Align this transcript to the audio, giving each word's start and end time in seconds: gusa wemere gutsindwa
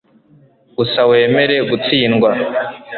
gusa 0.77 0.99
wemere 1.11 1.55
gutsindwa 1.69 2.29